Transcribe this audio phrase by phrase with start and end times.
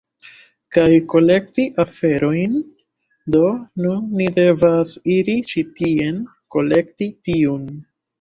[0.75, 2.55] kaj kolekti aferojn,
[3.35, 3.41] do
[3.83, 6.17] nun mi devas iri ĉi tien,
[6.57, 7.69] kolekti tiun…